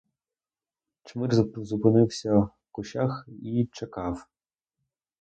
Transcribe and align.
Чмир 1.03 1.29
зупинився 1.57 2.35
в 2.37 2.51
кущах 2.71 3.27
і 3.43 3.69
чекав. 3.71 4.27